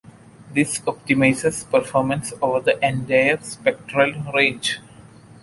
[0.51, 4.79] This optimizes performance over the entire spectral range.